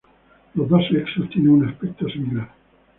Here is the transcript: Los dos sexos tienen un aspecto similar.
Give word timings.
Los 0.55 0.67
dos 0.67 0.81
sexos 0.87 1.29
tienen 1.29 1.51
un 1.51 1.65
aspecto 1.69 2.09
similar. 2.09 2.49